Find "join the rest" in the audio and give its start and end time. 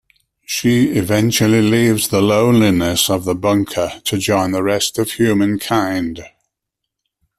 4.17-4.97